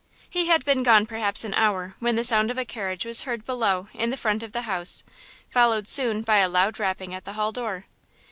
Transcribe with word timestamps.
He 0.27 0.47
had 0.47 0.65
been 0.65 0.81
gone 0.81 1.05
perhaps 1.05 1.43
an 1.43 1.53
hour 1.53 1.93
when 1.99 2.15
the 2.15 2.23
sound 2.23 2.49
of 2.49 2.57
a 2.57 2.65
carriage 2.65 3.05
was 3.05 3.21
heard 3.21 3.45
below 3.45 3.87
in 3.93 4.09
the 4.09 4.17
front 4.17 4.41
of 4.41 4.51
the 4.51 4.63
house, 4.63 5.03
followed 5.47 5.87
soon 5.87 6.23
by 6.23 6.37
a 6.37 6.49
loud 6.49 6.79
rapping 6.79 7.13
at 7.13 7.23
the 7.23 7.33
hall 7.33 7.51
door. 7.51 7.85